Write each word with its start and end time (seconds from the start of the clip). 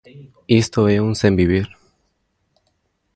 Isto 0.61 0.79
é 0.95 0.97
un 1.07 1.13
sen 1.21 1.33
vivir! 1.41 1.67